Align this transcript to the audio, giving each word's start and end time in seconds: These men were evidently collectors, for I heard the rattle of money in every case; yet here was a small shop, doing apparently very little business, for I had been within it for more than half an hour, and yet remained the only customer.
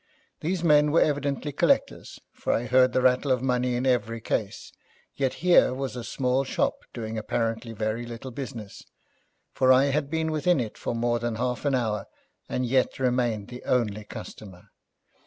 These 0.39 0.63
men 0.63 0.89
were 0.91 1.01
evidently 1.01 1.51
collectors, 1.51 2.19
for 2.33 2.51
I 2.53 2.63
heard 2.63 2.91
the 2.91 3.03
rattle 3.03 3.31
of 3.31 3.43
money 3.43 3.75
in 3.75 3.85
every 3.85 4.19
case; 4.19 4.71
yet 5.15 5.35
here 5.45 5.75
was 5.75 5.95
a 5.95 6.03
small 6.03 6.43
shop, 6.43 6.73
doing 6.91 7.19
apparently 7.19 7.71
very 7.71 8.07
little 8.07 8.31
business, 8.31 8.81
for 9.53 9.71
I 9.71 9.91
had 9.93 10.09
been 10.09 10.31
within 10.31 10.59
it 10.59 10.75
for 10.75 10.95
more 10.95 11.19
than 11.19 11.35
half 11.35 11.65
an 11.65 11.75
hour, 11.75 12.07
and 12.49 12.65
yet 12.65 12.97
remained 12.97 13.49
the 13.49 13.63
only 13.63 14.03
customer. 14.03 14.69